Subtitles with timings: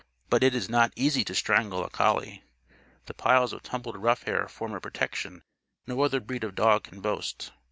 [0.31, 2.43] But it is not easy to strangle a collie.
[3.05, 5.43] The piles of tumbled ruff hair form a protection
[5.85, 7.51] no other breed of dog can boast.